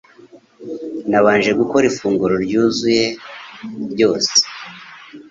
[1.09, 3.05] Nabanje gukora ifunguro ryuzuye
[3.93, 4.33] ryose